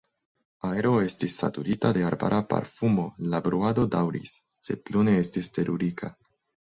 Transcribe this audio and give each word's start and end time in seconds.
Aero 0.67 0.93
estis 1.07 1.35
saturita 1.41 1.91
de 1.97 2.05
arbara 2.07 2.39
parfumo, 2.53 3.05
la 3.35 3.43
bruado 3.49 3.85
daŭris, 3.97 4.35
sed 4.69 4.83
plu 4.89 5.05
ne 5.11 5.15
estis 5.27 5.53
teruriga. 5.59 6.11